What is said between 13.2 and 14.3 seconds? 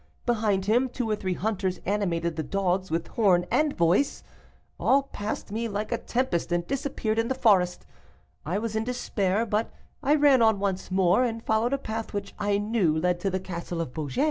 the castle of Beaugé.